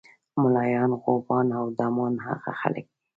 ملایان، 0.41 0.91
غوبانه 1.03 1.53
او 1.61 1.67
ډمان 1.77 2.13
هغه 2.27 2.51
خلک 2.59 2.85
دي. 2.91 2.95